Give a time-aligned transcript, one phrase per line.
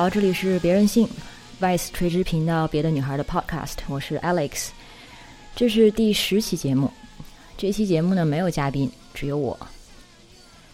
[0.00, 1.06] 好，这里是别任性
[1.60, 4.68] Vice 垂直频道别的女孩的 Podcast，我是 Alex，
[5.54, 6.90] 这是第十期节目。
[7.58, 9.60] 这期节目呢没有嘉宾，只有我。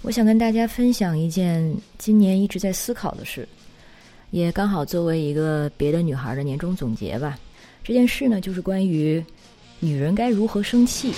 [0.03, 3.49] 我想跟大家分享一件今年一直在思考的事，
[4.31, 7.37] 也刚好作为一个别的女孩的年终总结吧。
[7.83, 9.21] 这件事呢，就是关于
[9.81, 11.13] 女人该如何生气。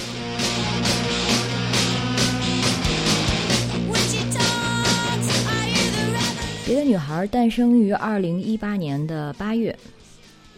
[6.88, 9.78] 女孩诞生于二零一八年的八月，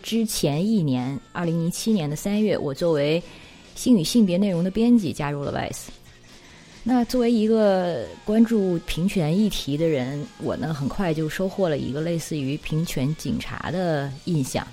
[0.01, 3.21] 之前一年，二零一七年的三月，我作为
[3.75, 5.89] 性与性别内容的编辑加入了 Vice。
[6.85, 14.65] 那作为一个关注平权议题的人，我呢很快就收获了一个类似于平权警察的印象。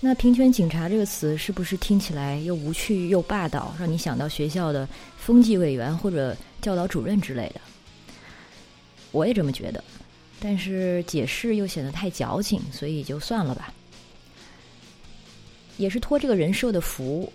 [0.00, 4.88] 那平权警察这个词是不是听起来又无趣又霸道，让你想到学校的
[5.18, 7.60] 风纪委员或者教导主任之类的？
[9.12, 9.84] 我也这么觉得，
[10.46, 13.72] 但是解释又显得太矫情，所以就算了吧。
[15.78, 17.32] 也是托这个人设的福，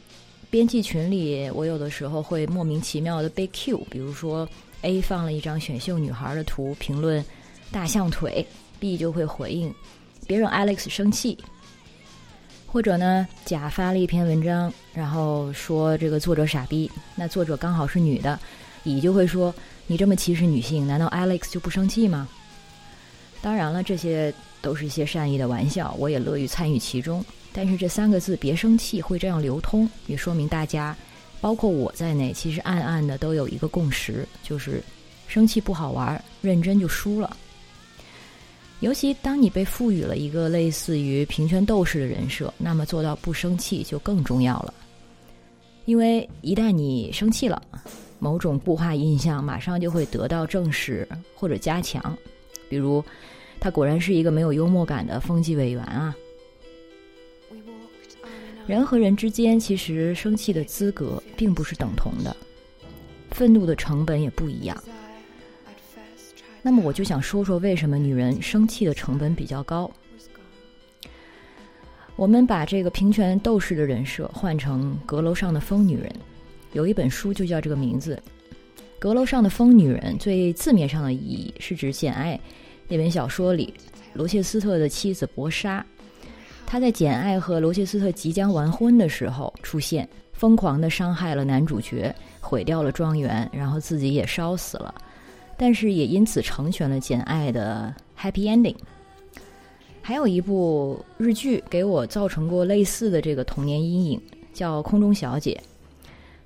[0.52, 4.48] 编辑群里我有的时候会莫名其妙的被 Q，比如说
[4.84, 7.26] A 放了一张选秀女孩的图，评论
[7.72, 8.46] 大象腿
[8.80, 9.74] ，B 就会回应
[10.28, 11.36] 别让 Alex 生气，
[12.68, 18.40] 或者呢甲发了一篇文章，然后说这个作者傻逼，那作者刚好是女的，
[18.84, 19.52] 乙就会说。
[19.88, 22.30] 你这么歧视女性，难道 Alex 就不生气吗？
[23.42, 27.24] 当然了，这些都是一些善意的玩笑，我也乐于参与其中。
[27.52, 30.96] 但是这三个字“别生气”会这样流通，也说明大家，
[31.42, 34.84] 包括我在内，其实暗暗的都有一个共识，就是
[35.28, 37.36] 生气不好玩，认真就输了。
[38.82, 44.74] 尤其当你被赋予了一个类似于平权斗士的人设，那么做到不生气就更重要了。
[45.86, 47.62] 因为一旦你生气了，
[48.20, 52.16] 某种固化印象马上就会得到证实或者加强，
[52.70, 53.04] 比如，
[53.60, 56.16] 他果然是一个没有幽默感的风纪委员啊。
[58.68, 62.36] 人和人之间其实生气的资格并不是等同的，
[63.32, 64.84] 愤怒的成本也不一样。
[66.62, 69.90] 那么我就想说说为什么女人生气的成本比较高。
[72.16, 76.14] 我们把这个平权斗士的人设换成阁楼上的疯女人。
[76.74, 78.22] 有一本书就叫这个名字，
[79.00, 80.14] 《阁楼上的疯女人》。
[80.20, 82.36] 最字面上的意义是指《简爱》
[82.88, 83.74] 那本小说里
[84.14, 85.84] 罗切斯特的妻子博莎，
[86.66, 94.94] 她在简爱和罗切斯特即将完婚的时候出现，疯狂的伤害了男主角，毁掉了庄园，然后自己也烧死了，
[95.58, 98.76] 但是也因此成全了简爱的 happy ending。
[100.02, 104.22] 还有一部日剧给我造成过类似的这个童年阴影，
[104.52, 105.62] 叫《空中小姐》。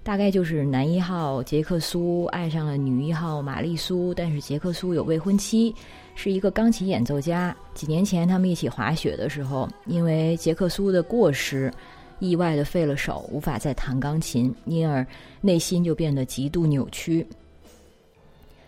[0.04, 5.74] 大概就是男一号杰克苏爱上了女一号玛丽苏，但是杰克苏有未婚妻，
[6.14, 7.56] 是一个钢琴演奏家。
[7.74, 11.74] 几年前他们一起滑雪的时候，因为杰克苏的过失，
[12.20, 15.08] 意外的废了手，无法再弹钢琴，因而
[15.40, 17.26] 内心就变得极度扭曲。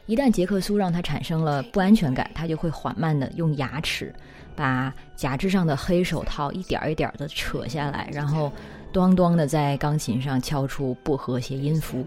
[0.06, 4.16] 一旦杰克苏让他产生了不安全感，他就会缓慢的用牙齿
[4.56, 8.50] 把假肢上的黑手套一点一点的扯下来，然后。
[8.96, 12.06] 咣咣的在钢琴上敲出不和谐音符，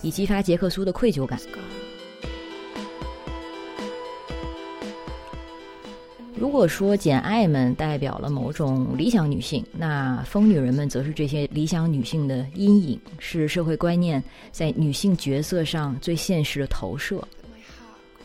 [0.00, 1.36] 以激发杰克苏的愧疚感。
[6.36, 14.22] 如果说简爱们代表了某种理想女性，那疯女人们则是这些理想女性的阴影，是社会观念
[14.52, 17.20] 在女性角色上最现实的投射。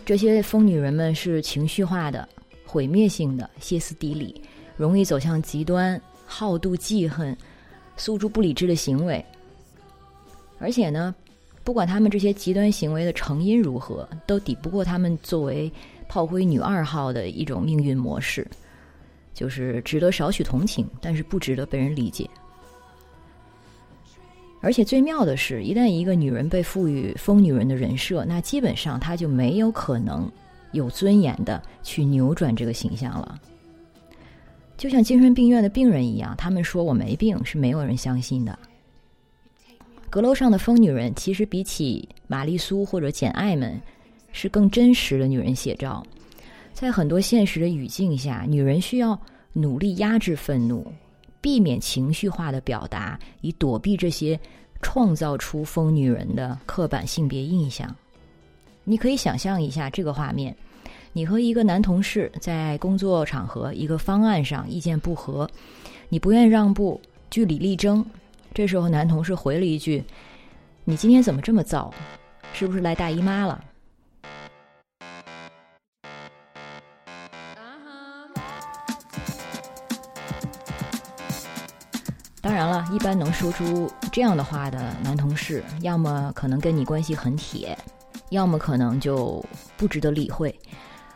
[0.06, 2.29] 这些疯女人们是情绪化的、
[2.68, 4.39] 毁灭性的、歇斯底里，
[4.77, 7.35] 容易走向极端、好妒忌恨。
[7.97, 9.24] 诉诸不理智的行为，
[10.59, 11.13] 而且呢，
[11.63, 15.71] 不管他们这些极端行为的成因如何，都抵不过他们作为
[16.07, 18.45] 炮灰女二号的一种命运模式，
[19.33, 22.30] 就是值得少许同情，但是不值得被人理解。
[24.62, 30.31] 而且最妙的是，一旦一个女人被赋予疯女人的人设，那基本上她就没有可能
[30.71, 33.39] 有尊严的去扭转这个形象了。
[34.77, 38.57] 就像精神病院的病人一样，他们说我没病，是没有人相信的。
[40.10, 43.81] 阁楼上的疯女人，其实比起玛丽苏或者简爱们，
[44.31, 46.06] 是更真实的女人写照。
[46.74, 49.19] 在很多现实的语境下，女人需要
[49.54, 50.86] 努力压制愤怒，
[51.39, 54.39] 避免情绪化的表达，以躲避这些
[54.81, 57.94] 创造出疯女人的刻板性别印象。
[58.83, 60.56] 你可以想象一下这个画面。
[61.17, 65.50] 你和一个男同事在工作场合，一个方案上意见不合，
[66.09, 68.06] 你不愿让步，据理力争。
[68.53, 70.03] 这时候男同事回了一句
[70.83, 71.89] ：‘你今天怎么这么燥？
[72.51, 73.63] 是不是来大姨妈了？’
[82.41, 87.77] 当然了，一般能说出这样的话的男同事，要么可能跟你关系很铁，
[88.31, 89.41] 要么可能就
[89.77, 90.53] 不值得理会。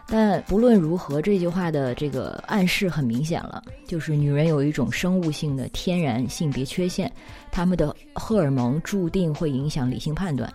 [0.09, 7.11] 但不论如何，这句话的这个暗示很明显了，就是女人有一种生物性的天然性别缺陷，
[7.51, 10.51] 她们的荷尔蒙注定会影响理性判断。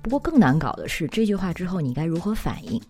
[0.00, 2.80] 不过更难搞的是，这句话之后你该如何反应？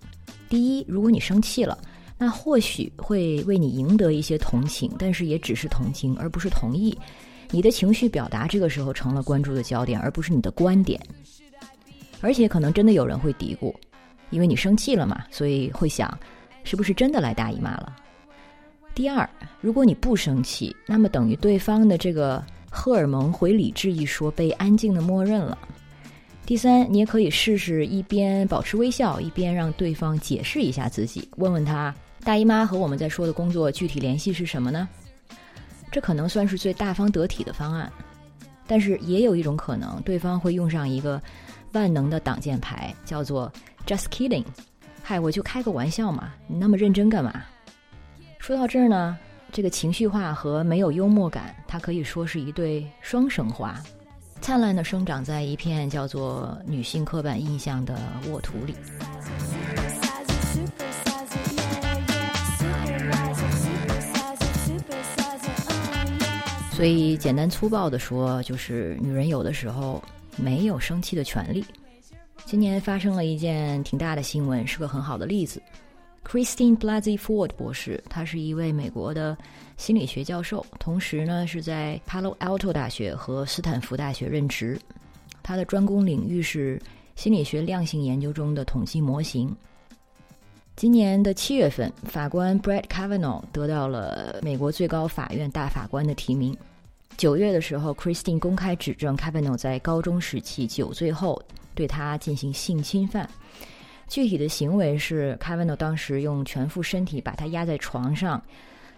[0.49, 1.79] 第一，如果你生气了。
[2.17, 6.97] 那或许会为你赢得一些同情，但是也只是同情，而不是同意。
[7.51, 11.01] 你的情绪表达这个时候成了关注的焦点，而不是你的观点。
[12.21, 13.75] 而且可能真的有人会嘀咕，
[14.35, 16.19] 因为你生气了嘛，所以会想，
[16.65, 17.95] 是不是真的来大姨妈了？
[18.93, 19.29] 第二，
[19.61, 25.57] 如果你不生气，那么等于对方的这个荷尔蒙回理智一说被安静的默认了。
[26.45, 31.95] 第三，你也可以试试一边保持微笑，一边让对方解释一下自己，问问他。
[32.25, 34.89] 大姨妈和我们在说的工作具体联系是什么呢？
[35.93, 37.93] 这可能算是最大方得体的方案，
[38.67, 41.23] 但是也有一种可能，对方会用上一个
[41.73, 43.53] 万能的挡箭牌，叫做
[43.87, 44.45] “just kidding”。
[45.03, 47.43] 嗨，我就开个玩笑嘛，你那么认真干嘛？
[48.39, 49.19] 说到这儿呢，
[49.53, 53.79] 这个情绪化和没有幽默感，它可以说是一对双生花，
[54.41, 57.99] 灿烂的生长在一片叫做女性刻板印象的
[58.29, 58.75] 沃土里。
[66.73, 70.03] 所以，简单粗暴的说，就是女人有的时候
[70.37, 71.65] 没有生气的权利。
[72.46, 75.61] 今年发生了一件挺大的新闻，是个很好的例子。
[76.25, 79.37] Christine Blasey Ford 博士，她是一位美国的
[79.76, 84.79] 心理学教授，同时呢是在 Palo Alto 大学和斯坦福大学任职。
[85.43, 86.81] 他的专攻领域是
[87.17, 89.55] 心理学量性研究中的统计模型。
[90.76, 96.56] 今年的七月份，法官 Brett Kavanaugh 得到了美国最高法院大法官的提名。
[97.17, 101.40] 九月的时候，Christine 公开指证 Kavanaugh 在高中时期酒醉后
[101.75, 103.29] 对他进行性侵犯。
[104.06, 108.43] 具体的行为是，Kavanaugh 当时用全副身体把他压在床上，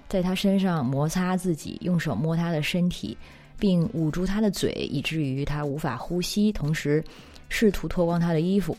[0.09, 3.17] 在他身上摩擦自己，用手摸他的身体，
[3.59, 7.03] 并捂住他的嘴，以至于他无法呼吸，同时
[7.49, 8.77] 试图脱光他的衣服。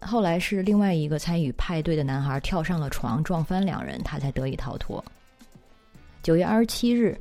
[0.00, 5.04] 后来是另外一个参与派对的男孩跳上了床，撞翻两人，他才得以逃脱。
[6.22, 7.18] 九月二十七日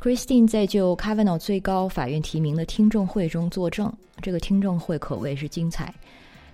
[0.00, 5.94] ，Christine 在就 Kavanaugh 最高法院提名的听证会中作证，这个听证会可谓是精彩。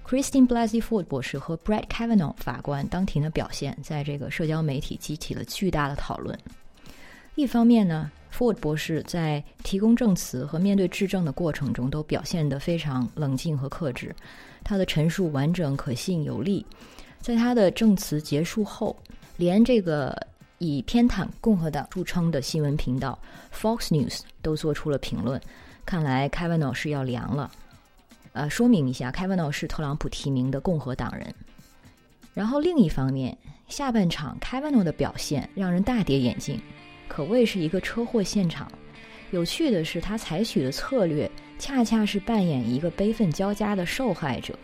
[0.06, 6.36] Christine Blasey Ford 博士和 Brett Kavanaugh 法官当庭的表现，在这个社交媒体激起了巨大的讨论。
[7.36, 14.14] 一方面呢，Ford 博士在提供证词和面对质证的过程中，都表现得非常冷静和克制。
[14.64, 16.66] 他的陈述完整、可信、有力。
[17.20, 18.96] 在他的证词结束后，
[19.36, 20.16] 连这个
[20.58, 23.16] 以偏袒共和党著称的新闻频道
[23.54, 25.40] Fox News 都做出了评论。
[25.90, 27.50] 看来 Kavanaugh 是要凉了。
[28.32, 31.34] 呃，说明一下，Kavanaugh 是特朗普提名的共和党人。
[32.32, 36.62] 然后另一方面，下半场 Kavanaugh 的表现让人大跌眼镜，
[37.08, 38.70] 可谓是一个车祸现场。
[39.32, 41.28] 有趣的是，他采取的策略。
[41.58, 44.56] 恰恰是扮演一个悲愤交加的受害者，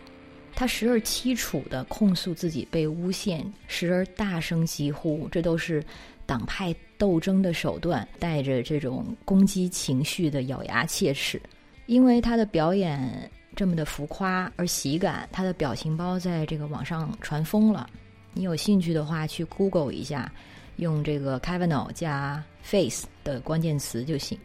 [0.57, 5.85] 他时而凄楚地控诉自己被诬陷，时而大声疾呼，这都是
[6.25, 11.39] 党派斗争的手段，带着这种攻击情绪的咬牙切齿。
[11.85, 17.87] 因为他的表演这么的浮夸而喜感，他的表情包在这个网上传疯了。
[18.33, 20.31] 你有兴趣的话，去 Google 一下，
[20.77, 24.35] 用这个 Kavanaugh 加 face 的关键词就行。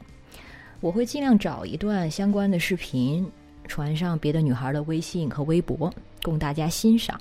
[0.80, 3.26] 我会尽量找一段相关的视频，
[3.66, 5.92] 传上别的女孩的微信和微博，
[6.22, 7.20] 供大家欣赏。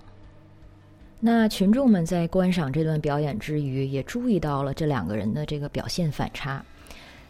[1.19, 6.63] 那群众们在观赏这段表演之余，也注意到了这两个人的这个表现反差。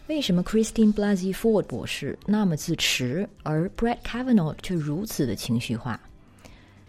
[0.08, 6.00] 为什么 Christine Blasey Ford 博士那么自持，而 Brett Kavanaugh 却如此的情绪化？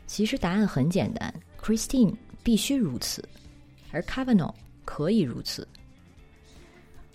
[0.06, 3.22] 其实答案很简单：Christine 必须如此，
[3.90, 4.52] 而 Kavanaugh
[4.84, 5.66] 可以如此。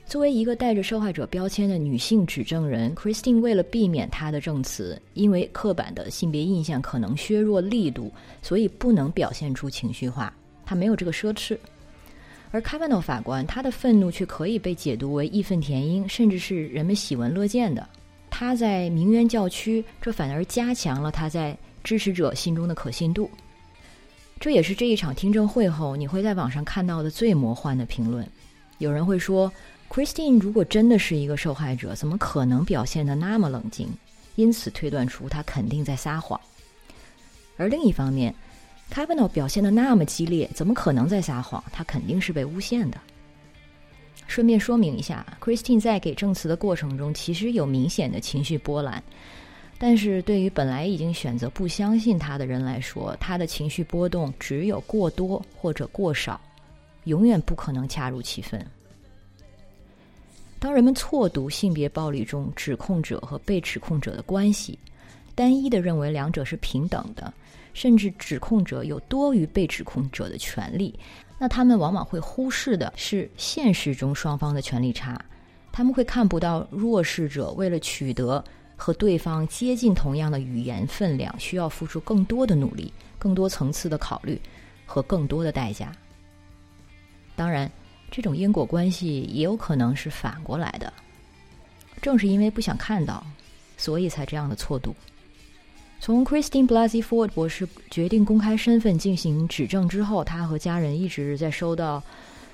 [0.08, 8.10] 作为一个带着受害者标签的女性指证人，Christine 为了避免她的证词因为刻板的性别印象可能削弱力度，
[8.42, 10.34] 所以不能表现出情绪化。
[10.66, 11.58] 她没有这个奢侈。
[12.52, 17.86] 而 Kavanaugh 法官，他的愤怒却可以被解读为义愤填膺，甚至是人们喜闻乐见的。
[18.30, 23.30] 他在鸣冤叫屈，这反而加强了他在支持者心中的可信度。
[24.40, 28.26] 这也是这一场听证会后你会在网上看到的最魔幻的评论。
[28.78, 29.52] 有人会说。
[29.90, 33.88] Christine 如果真的是一个受害者，怎么可能表现得那么冷静？
[34.36, 36.40] 因此推断出他肯定在撒谎。
[37.56, 38.34] 而另一方面
[38.94, 41.64] ，Kavanaugh 表现得那么激烈，怎么可能在撒谎？
[41.72, 43.00] 他肯定是被诬陷的。
[44.28, 49.02] 顺便说明一下，Christine 在给证词的过程中，其实有明显的情绪波澜。
[49.80, 56.40] 但是对于本来已经选择不相信他的人来说，他的情绪波动只有过多或者过少，
[57.06, 58.64] 永远不可能恰如其分。
[60.60, 64.78] 当人们错读性别暴力中指控者和被指控者的关系，
[65.36, 67.34] 单一的认为两者是平等的，
[67.74, 70.98] 甚至指控者有多于被指控者的权利，
[71.38, 75.20] 那他们往往会忽视的是现实中双方的权利差。
[75.72, 78.44] 他们会看不到弱势者为了取得。
[78.80, 84.40] 和对方接近同样的语言分量，需要付出更多的努力、更多层次的考虑
[84.86, 85.92] 和更多的代价。
[87.36, 87.68] 当然，
[88.10, 90.92] 这种因果关系也有可能是反过来的。
[92.02, 93.26] 正是因为不想看到，
[93.78, 94.96] 所以才这样的错读。
[96.00, 102.02] 从 Christine Blasey Ford 博士决定公开身份进行指证之后，他和家人一直在收到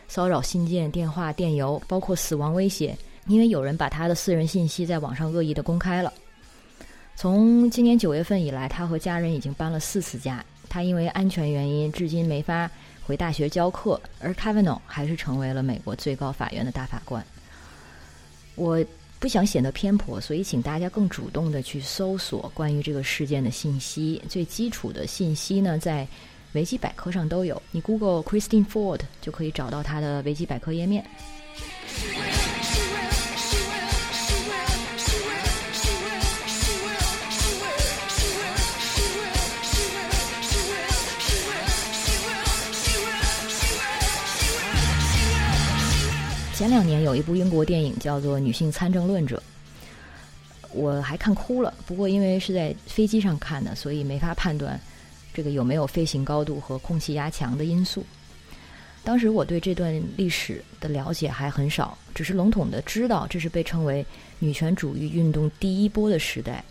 [0.07, 2.98] 骚扰信件、电话、电邮，包括死亡威胁。
[3.27, 6.12] 因为有人把他的私人信息在网上恶意的公开了。
[7.15, 10.43] 从今年九月份以来，他和家人已经搬了四次家。
[10.67, 12.69] 他因为安全原因，至今没法
[13.05, 14.00] 回大学教课。
[14.19, 17.25] 而 Kavanaugh 还是成为了美国最高法院的大法官。
[18.55, 18.83] 我
[19.19, 24.22] 不想显得偏颇，所以请大家更主动的去搜索关于这个事件的信息。
[24.27, 26.07] 最基础的信息呢，在
[26.51, 27.62] 维基百科上都有。
[27.72, 31.05] 你 Google Christine Ford 就可以找到它的维基百科页面。
[46.63, 49.36] 前两年有一部英国电影叫做《女性参政论者》，
[50.72, 51.74] 我还看哭了。
[51.86, 54.79] 不过因为是在飞机上看的，所以没法判断
[55.34, 58.05] 这个有没有飞行高度和空气压强的因素。
[59.03, 64.05] 当时我对这段历史的了解还很少，只是笼统的知道这是被称为
[64.39, 66.63] 女权主义运动第一波的时代。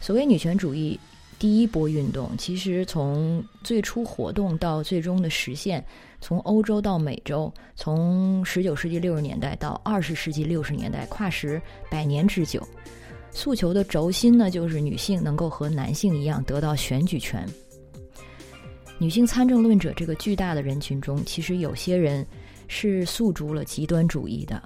[0.00, 0.96] 所谓女权主义。
[1.40, 5.82] 第一波运动其实从最初活动到最终的实现，
[6.20, 12.62] 从欧洲到美洲，从十九世纪六十年代到二十世纪六十年代，跨时百年之久。
[13.32, 17.48] 诉求的轴心呢，就是女性能够和男性一样得到选举权。
[18.98, 22.26] 女性参政论者这个巨大的人群中，其实有些人
[22.68, 24.62] 是诉诸了极端主义的，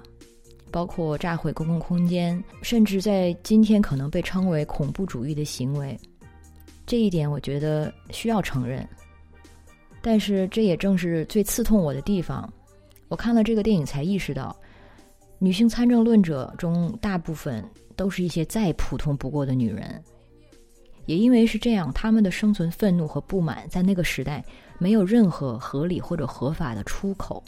[0.71, 5.97] 包括炸毁公共空间，甚至在今天可能被称为恐怖主义的行为。
[6.85, 8.87] 这一点我觉得需要承认，
[10.01, 12.51] 但是这也正是最刺痛我的地方。
[13.07, 14.55] 我看了这个电影才意识到，
[15.39, 17.63] 女性参政论者中大部分
[17.95, 20.03] 都是一些再普通不过的女人。
[21.07, 24.43] 也因为是这样，她们的生存愤怒和不满在那个时代
[24.79, 27.43] 没有任何合理或者合法的出口。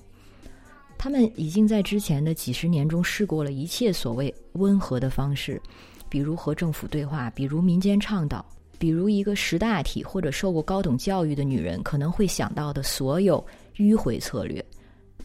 [0.97, 5.61] 她们已经在之前的几十年中试过了一切所谓温和的方式，
[6.09, 8.43] 比如和政府对话，比如民间倡导。
[8.79, 13.43] 比如一个识大体或者受过高等教育的女人可能会想到的所有
[13.77, 14.63] 迂回策略，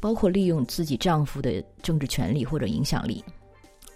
[0.00, 3.22] 包括利用自己丈夫的政治权利或者影响力。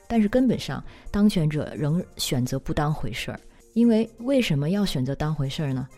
[0.08, 3.40] 但是根本上，当权者仍选择不当回事儿，
[3.72, 5.88] 因为为什么要选择当回事儿呢？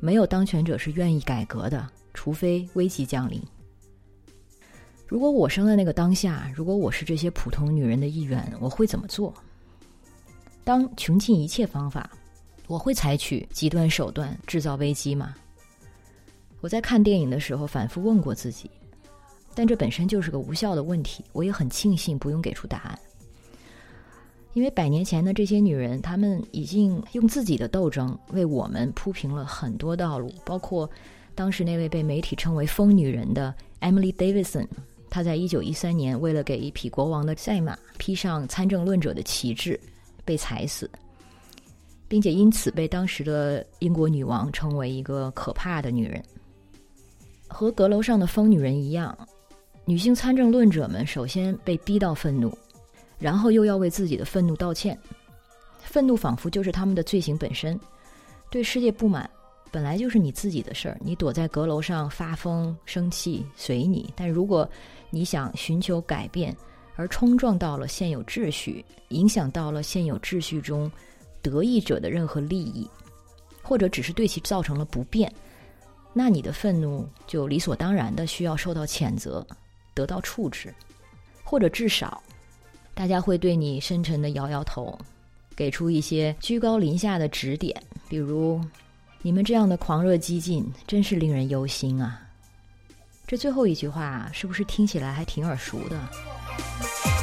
[0.00, 3.42] 没有当权者是愿意改革的，除非危机降临。
[5.06, 9.34] 如果我生在那个当下，如果我是这些普通女人的一员，我会怎么做？
[10.62, 12.08] 当穷尽一切方法。
[12.68, 15.34] 我会采取极端手段制造危机吗？
[16.60, 18.70] 我在看电影的时候反复问过自己，
[19.54, 21.24] 但这本身就是个无效的问题。
[21.32, 22.98] 我也很庆幸不用给出答案，
[24.52, 30.30] 因为百年前的这些女人，她们已经用自己的斗争为我们铺平了很多道路。
[30.44, 30.88] 包括
[31.34, 34.66] 当时那位被媒体称为“疯女人”的 Emily Davidson，
[35.08, 39.80] 她在一九一三年为了给一匹国王的赛马披上参政论者的旗帜，
[40.24, 40.90] 被踩死。
[42.08, 46.22] 并且因此被当时的英国女王称为一个可怕的女人。
[47.46, 49.16] 和阁楼上的疯女人一样，
[49.84, 52.56] 女性参政论者们首先被逼到愤怒，
[53.18, 54.98] 然后又要为自己的愤怒道歉。
[55.80, 57.78] 愤怒仿佛就是他们的罪行本身。
[58.50, 59.28] 对世界不满
[59.70, 64.12] 本来就是你自己的事儿，你躲在阁楼上发疯生气随你。
[64.16, 64.68] 但如果
[65.10, 66.54] 你想寻求改变，
[66.96, 70.90] 而冲撞到了现有秩序，影响到了现有秩序中。
[71.48, 72.88] 得益者的任何利益，
[73.62, 75.32] 或者只是对其造成了不便，
[76.12, 79.46] 那你的愤怒就理所当然的需要受到谴责，
[79.94, 80.74] 得到处置，
[81.42, 82.22] 或者至少，
[82.94, 84.98] 大家会对你深沉的摇摇头，
[85.56, 87.74] 给出一些居高临下的指点，
[88.08, 88.60] 比如，
[89.22, 92.22] 你们这样的狂热激进真是令人忧心啊。
[93.26, 97.17] 这最后一句话是不是听起来还挺耳熟的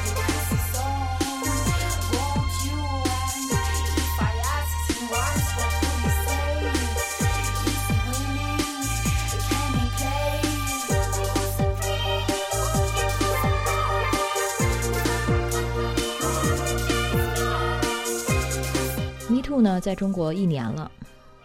[19.65, 20.91] 呢，在中国一年了，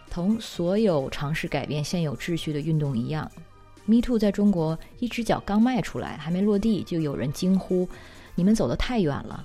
[0.07, 3.29] 同所有尝试改变现有秩序的运动一样。
[3.85, 7.89] Me Too 在中国一只脚刚迈出来，还没落地，就有人惊呼
[8.35, 9.43] ：“你们走得太远了！”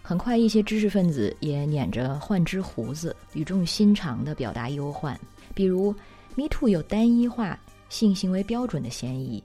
[0.00, 5.18] 很快，一些知识分子也捻着换只胡子，语重心长地表达忧患，
[5.52, 5.92] 比如
[6.36, 7.58] Me Too 有单一化
[7.88, 9.42] 性行为标准的嫌疑，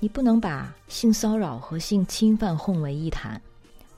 [0.00, 3.40] 你不能把性骚扰和性侵犯混为一谈，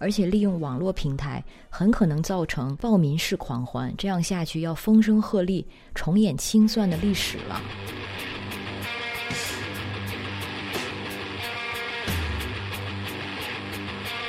[0.00, 5.62] 而且利用网络平台很可能造成暴民式狂欢，这样下去要风声鹤唳，
[5.95, 7.61] 重演清算的历史了。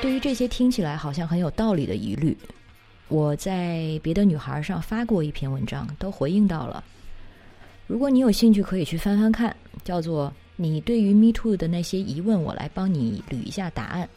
[0.01, 2.37] 对于这些听起来好像很有道理的疑虑，
[3.07, 6.83] 我在别的女孩上发过一篇文章，都回应到了。
[7.87, 14.09] 如果你有兴趣，可以去翻翻看，叫做“你对于 Me Too 的那些疑问”，我来帮你捋一下答案。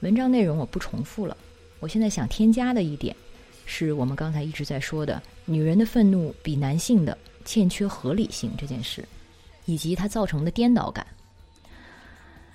[0.00, 1.36] 文章内容我不重复了。
[1.80, 3.16] 我现在想添加的一点，
[3.64, 9.02] 是我们刚才一直在说的，女人的愤怒比男性的欠缺合理性这件事，
[9.64, 11.06] 以及它造成的颠倒感。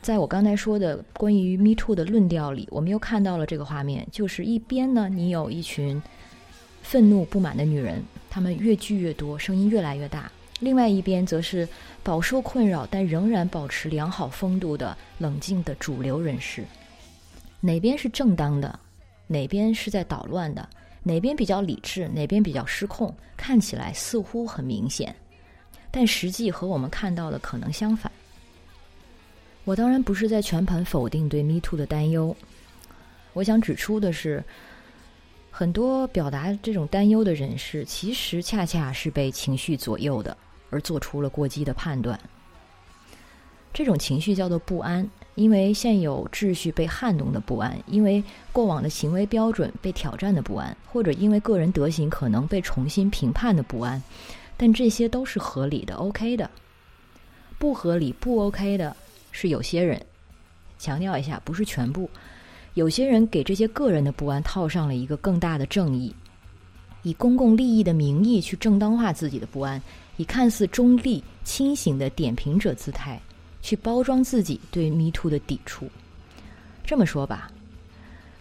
[0.01, 6.01] 在我刚才说的关于 Me Too 的论调里，我们又看到了这个画面，就是一边呢，你有一群
[6.83, 11.67] 愤怒不满的女人，她们越聚越多，声音越来越大；另外一边则是
[12.03, 16.65] 饱受困扰但仍然保持良好风度的冷静的主流人士。
[17.61, 18.77] 哪边是正当的？
[19.27, 20.67] 哪边是在捣乱的？
[21.03, 22.07] 哪边比较理智？
[22.09, 23.15] 哪边比较失控？
[23.37, 25.15] 看起来似乎很明显，
[25.89, 28.11] 但实际和我们看到的可能相反。
[29.63, 32.35] 我当然不是在全盘否定对 Me Too 的担忧，
[33.33, 34.43] 我想指出的是，
[35.49, 40.35] 很多表达这种担忧的人士，其实恰恰是被情绪左右的，
[40.69, 42.19] 而做出了过激的判断。
[43.73, 54.01] 这种情绪叫做不安，因为现有秩序被撼动的不安，因为过往的行为标准被挑战的不安，或者因为个人德行可能被重新评判的不安。
[54.57, 56.49] 但这些都是合理的，OK 的。
[57.57, 58.95] 不合理、不 OK 的。
[59.31, 59.99] 是有些人，
[60.77, 62.09] 强调一下，不是全部。
[62.73, 66.13] 有些人给这些个人的不安套上了一个更大的正义，
[67.01, 69.81] 以公共利益的名义去正当化自己的不安，
[70.17, 73.19] 以看似中立、清醒的点评者姿态
[73.61, 75.89] 去包装自己对 Me Too 的抵触。
[76.83, 77.51] 这么说吧，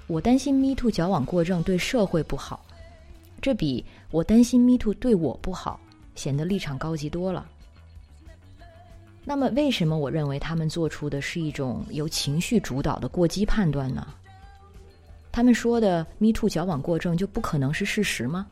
[0.06, 2.64] 我担心 Me Too 矫枉过正对社会不好，
[3.40, 5.78] 这比我担心 Me Too 对我不好
[6.14, 7.46] 显得立场高级多了。
[9.24, 14.06] 那么，为什么我认为他们做出的是一种由情绪主导的过激判断呢？
[15.30, 18.46] 他们说的 “me too” 矫枉过正就不可能是事实吗？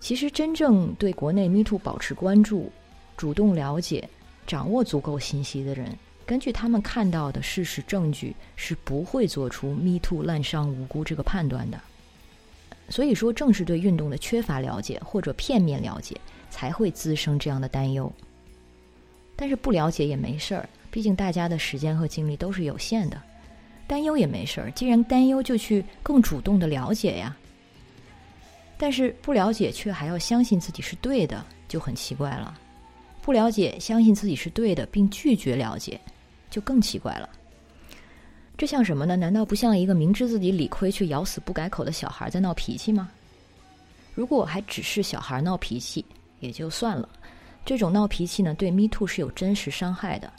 [0.00, 2.70] 其实，真正对国内 “me too” 保持关注、
[3.16, 4.06] 主动了解、
[4.50, 11.80] 掌握足够信息的人，根据他们看到的事实证据，是不会做出 “me too” 滥伤无辜这个判断的。
[12.88, 16.16] 所以说，正是对运动的缺乏了解或者片面了解，
[16.50, 18.12] 才会滋生这样的担忧。
[19.36, 23.22] 但是不了解也没事儿，毕竟大家的时间和精力都是有限的。
[23.86, 27.36] 担忧也没事儿，既然担忧，就去更主动的了解呀。
[28.76, 32.58] 但是不了解却还要相信自己是对的，就很奇怪了。
[33.22, 36.00] 不了解，相信自己是对的，并拒绝了解，
[36.50, 37.28] 就更奇怪了。
[38.56, 39.16] 这像什么呢？
[39.16, 43.10] 难道不像一个明知自己理亏却咬死不改口的小孩在闹脾气吗？
[44.14, 46.04] 如果还只是小孩闹脾气，
[46.40, 47.08] 也就算了。
[47.64, 50.30] 这种闹脾气呢，对 Me Too 是有真实伤害的。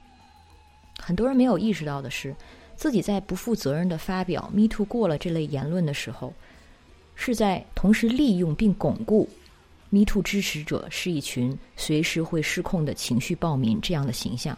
[0.99, 2.35] 很多人没有意识到的是，
[2.75, 6.33] 自己在不负责任的发表 Me Too 过了这类言论的时候，
[7.15, 9.27] 是在同时利用并巩固
[9.91, 14.57] Me Too 支持者是一群随时会失控的情绪暴民这样的形象。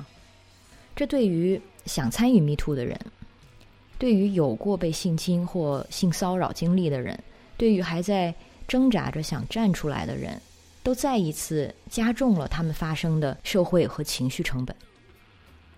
[0.95, 2.97] 这对于想参与 Me Too 的人，
[3.97, 7.21] 对于有过被性侵或性骚扰经历的人，
[7.57, 8.33] 对于还在
[8.67, 10.41] 挣扎着想站出来的人。
[10.83, 14.75] 都再一次加重了他们发生的社会和情绪成本。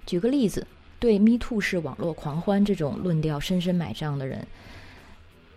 [0.03, 0.65] 举个例子，
[0.99, 4.47] 对 “Me Too” 式网络狂欢这种论调深深买账的人，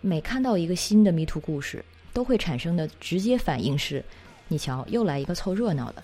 [0.01, 1.83] 每看到一个新的 “Me Too” 故事，
[2.13, 4.03] 都会产生的直接反应是
[4.47, 6.03] ：“你瞧，又来一个凑热闹的。”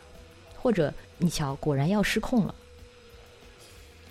[0.56, 2.56] 或者“你瞧，果然要失控了。”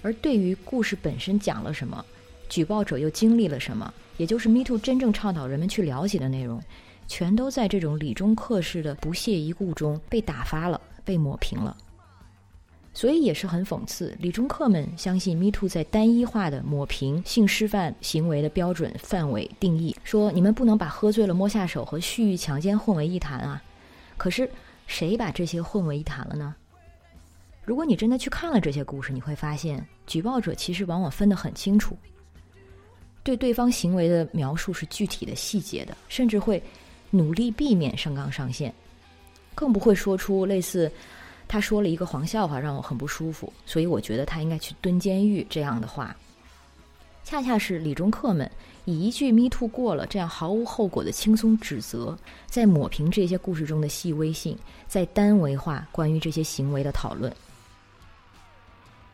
[0.02, 2.04] 而对于故事本身讲了什么，
[2.48, 6.62] 举报者又经历了什么，也就是 “Me Too” 真正倡导人们去了解的内容。
[7.06, 11.76] 全都在这种理中客式的不屑一顾中被打发了，被抹平了。
[12.96, 23.60] 所以也是很讽刺，理中客们相信 Me Too 在单一化的抹平性示范行为的标准范围定义，说你们不能把喝醉了摸下手和蓄意强奸混为一谈啊。
[24.16, 24.48] 可是
[24.86, 26.54] 谁把这些混为一谈了呢？
[27.64, 31.98] 如果你真的去看了这些故事，你会发现，举报者其实往往分得很清楚，
[33.24, 36.62] 对对方行为的描述是具体的细节的，甚至会
[37.10, 38.72] 努力避免上纲上线，
[39.52, 40.88] 更不会说出类似。
[41.54, 45.46] 他说了一个黄笑话，让我很不舒服，所以我觉得他应该去蹲监狱。
[45.48, 46.12] 这样的话，
[47.22, 48.50] 恰恰是理中客们
[48.86, 57.32] 以一句 “me too” 过了，这样毫无后果的轻松指责，在抹平这些故事中的细微性，在单维化关于这些行为的讨论。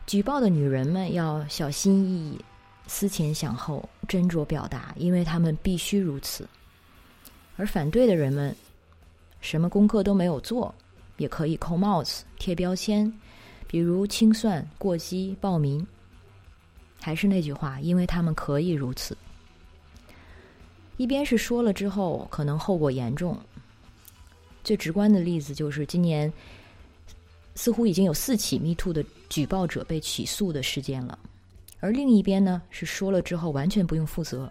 [0.07, 2.41] 举报的女人们要小心翼翼、
[2.87, 6.45] 思前想后、斟酌表达，因为他们必须如此；
[7.59, 8.57] 而反对的人们，
[9.43, 10.75] 什么功课都没有做。
[11.21, 13.13] 也可以扣帽子、贴标签，
[13.67, 15.87] 比如清算、过激、暴民。
[16.99, 19.15] 还是那句话，因为他们可以如此。
[20.97, 23.39] 一边是说了之后可能后果严重，
[24.65, 26.33] 最直观的例子就是今年
[27.55, 31.19] 似乎已经有四起 Me Too 的举报者被起诉的事件了，
[31.81, 34.51] 而另一边呢是说了之后完全不用负责。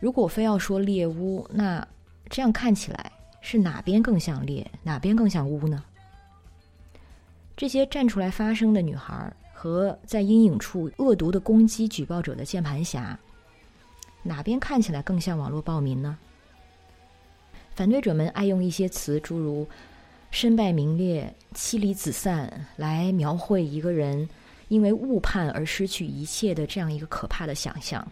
[0.00, 1.86] 如果非要说猎巫，那
[2.30, 3.12] 这样看起来。
[3.42, 5.84] 是哪边更像猎，哪边更像巫呢？
[7.54, 13.18] 这些站出来发声的女孩和在阴影处恶毒的攻击举报者的键盘侠，
[14.22, 16.16] 哪边看起来更像网络暴民呢？
[17.74, 19.68] 反对者们爱用一些词，诸如
[20.30, 24.28] “身败名裂”“妻离子散”来描绘一个人
[24.68, 28.06] 因为误判而失去一切的这样一个可怕的想象，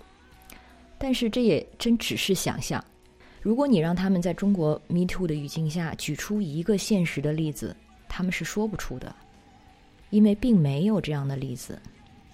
[0.99, 2.85] 但是这也真只是想象。
[3.43, 7.75] 如果你让他们在中国 Me Too 的语境下举出一个现实的例子，
[8.07, 9.15] 他们是说不出的，
[10.11, 11.81] 因为并没有这样的例子，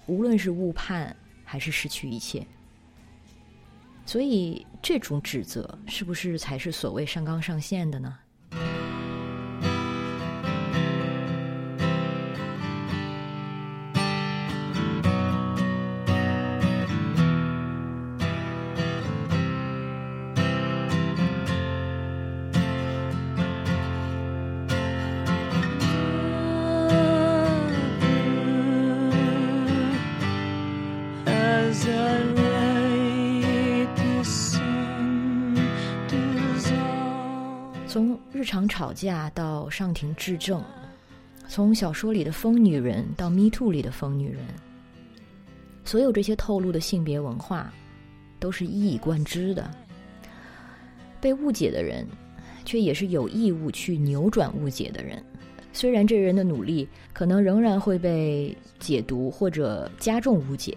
[0.07, 1.15] 无论是误判
[1.45, 2.45] 还是失去一切。
[4.05, 8.17] 所以，这种指责是不是才是所谓上纲上线的呢？
[38.97, 40.63] 架到上庭质证，
[41.47, 44.41] 从小说里的疯女人到 Me Too 里的疯女人，
[45.85, 47.71] 所有这些透露的性别文化，
[48.39, 49.69] 都是一以贯之的。
[51.21, 52.07] 被误解的人，
[52.65, 55.23] 却也是有义务去扭转误解的人。
[55.73, 60.75] 虽然这人的努力可能仍然会被解读或者加重误解。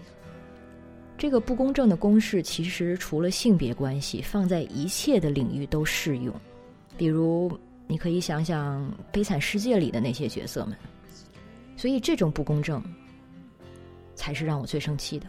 [1.17, 6.31] 这个不公正的公式，其实除了性别关系，放在一切的领域都适用。
[6.95, 7.51] 比如，
[7.87, 10.77] 你可以想想《悲惨世界》里的那些角色们，
[11.75, 12.81] 所以这种不公正
[14.15, 15.27] 才是让我最生气的。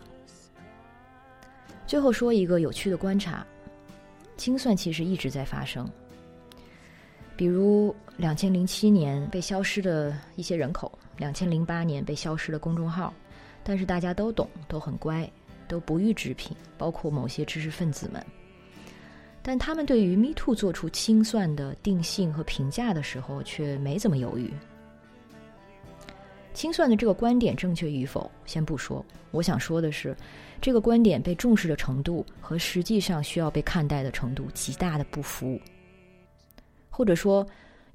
[1.87, 3.45] 最后说一个有趣的观察：
[4.37, 5.88] 清算其实一直在发生。
[7.37, 13.12] 比如，两千零七年被消失的一些人口，两千零八年被消失的公众号，
[13.65, 15.29] 但是大家都懂，都很乖，
[15.67, 18.25] 都不予置评，包括某些知识分子们。
[19.43, 24.51] 但他们对于 Me Too 做出清算的定性和评价的时候，却没怎么犹豫。
[26.55, 29.05] 清算的这个观点正确与否，先不说。
[29.31, 30.15] 我想说的是，
[30.61, 35.59] 这个观点被重视的程度和实际上需要被看待的程度极大的不符。
[36.91, 37.45] 或者说，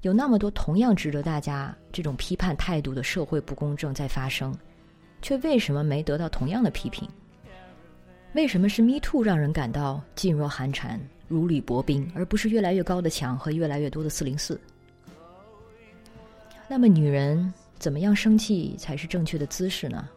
[0.02, 4.52] 有那么多同样值得大家这种批判态度的社会不公正在发生，
[5.22, 7.08] 却为什么没得到同样的批评？
[8.34, 11.00] 为什么是 Me Too 让人感到噤若寒蝉？
[11.26, 14.58] 如履薄冰，而不是越来越高的墙和越来越多的四零四。
[16.68, 20.08] 那么，女人怎么样生气才是正确的姿势呢？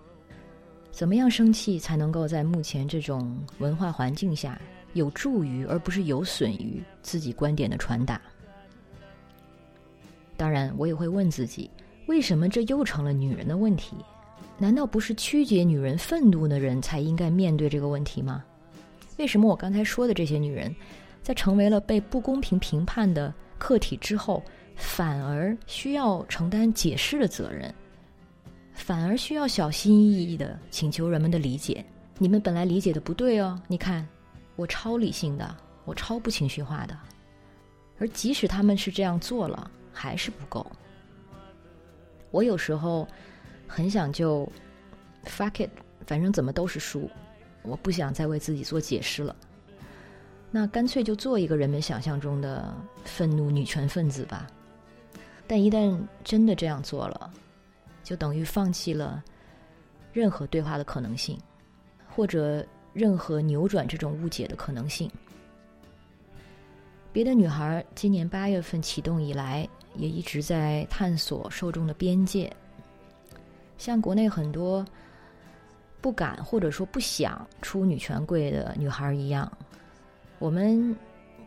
[0.92, 4.62] 怎么样生气才能够在目前这种文化环境下
[4.94, 8.22] 有助于，而不是有损于自己观点的传达？
[10.38, 11.70] 当然，我也会问自己：
[12.08, 13.96] 为什么这又成了女人的问题？
[14.62, 18.44] 难道不是曲解女人愤怒的人才应该面对这个问题吗？
[19.18, 20.74] 为什么我刚才说的这些女人？
[21.24, 24.44] 在成为了被不公平评判的客体之后，
[24.76, 27.74] 反而需要承担解释的责任，
[28.72, 31.84] 反而需要小心翼翼的请求人们的理解。
[32.20, 34.08] 你们本来理解的不对哦，你看，
[34.56, 36.96] 我超理性的，我超不情绪化的。
[37.98, 40.64] 而即使他们是这样做了，还是不够。
[42.30, 43.08] 我有时候
[43.72, 44.46] 很想就
[45.24, 45.70] fuck it，
[46.06, 47.10] 反正怎么都是输，
[47.62, 49.34] 我不想再为自己做解释了。
[50.52, 54.46] 那干脆就做一个人们想象中的愤怒女权分子吧。
[55.48, 57.32] 但一旦真的这样做了，
[58.04, 59.24] 就等于放弃了
[60.12, 61.40] 任何对话的可能性，
[62.10, 65.10] 或者任何扭转这种误解的可能性。
[67.14, 72.52] 别的女孩今年八月份启动以来，也一直在探索受众的边界。
[73.82, 74.86] 像国内很多
[76.02, 79.52] 不敢或者说不想出女权柜的女孩一样。
[80.38, 80.96] 我们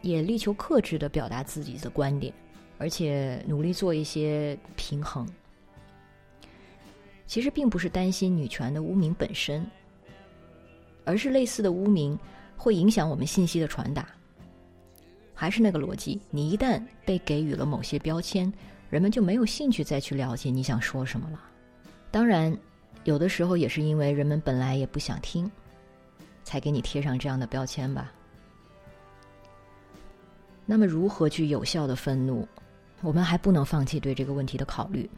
[0.03, 2.35] 也力求克制的表达自己的观点，
[2.77, 5.25] 而且努力做一些平衡。
[7.25, 9.65] 其实并不是担心女权的污名本身，
[11.05, 12.19] 而是类似的污名
[12.57, 14.09] 会影响我们信息的传达。
[15.33, 18.53] 还是那个逻辑，你一旦被给予了某些标签，
[18.91, 21.41] 人们就没有兴趣再去了解你想说什么了。
[22.15, 22.57] 当然，
[23.03, 25.51] 有的时候也是因为人们本来也不想听，
[26.45, 28.13] 才给你贴上这样的标签吧。
[30.65, 32.47] 那么，如何去有效的愤怒？
[33.03, 35.11] 我们还不能放弃对这个问题的考虑。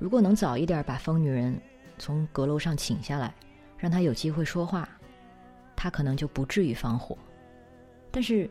[0.00, 1.56] 如果能早一点把疯女人
[1.98, 3.32] 从阁楼上请下来，
[3.78, 4.88] 让她有机会说话，
[5.76, 7.16] 她可能就不至于放火。
[8.10, 8.50] 但是，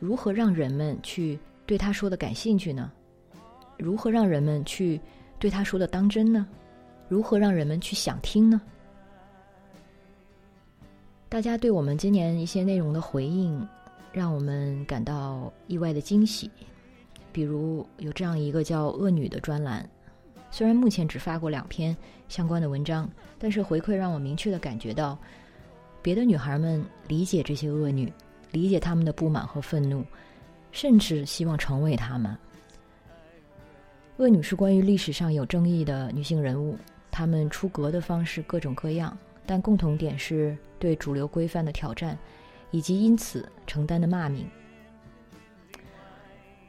[0.00, 2.90] 如何让人们去对她说的感兴趣呢？
[3.78, 5.00] 如何让人们去
[5.44, 6.46] 对他说的当真呢？
[7.06, 8.58] 如何让人们去想听呢？
[11.28, 13.68] 大家对我们今年一些内容的回应。
[14.10, 16.50] 让我们感到意外的惊喜，
[17.30, 19.86] 比如有这样一个叫“恶女”的专栏，
[20.50, 21.94] 虽然目前只发过两篇
[22.26, 23.06] 相关的文章，
[23.38, 25.18] 但是回馈让我明确的感觉到，
[26.00, 28.10] 别的女孩们理解这些恶女，
[28.50, 30.02] 理解他们的不满和愤怒，
[30.72, 32.34] 甚至希望成为她们。
[34.16, 36.78] 恶女是关于历史上有争议的女性人物，
[37.10, 42.18] 她们出格的方式各种各样，但共同点是对主流规范的挑战。
[42.70, 44.50] 以及因此承担的骂名。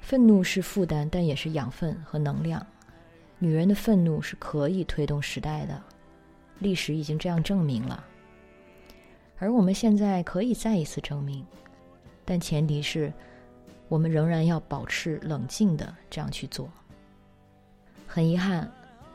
[0.01, 2.63] 愤怒是负担，但也是养分和能量。
[3.39, 5.81] 女人的愤怒是可以推动时代的，
[6.59, 8.05] 历史已经这样证明了。
[9.39, 11.43] 而我们现在可以再一次证明，
[12.23, 13.11] 但前提是
[13.87, 16.69] 我们仍然要保持冷静的这样去做。
[18.15, 18.65] 很遗憾，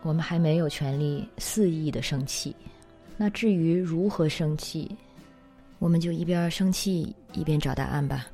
[0.03, 2.55] 我们还没有权利肆意的生气。
[3.17, 4.95] 那至于如何生气？
[5.79, 8.27] 我们就一边生气一边找答案吧。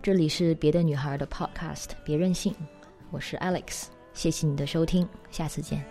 [0.00, 2.54] 这里是别的女孩的 Podcast，别任性，
[3.10, 5.84] 我是 Alex，谢谢你的收听，下次见。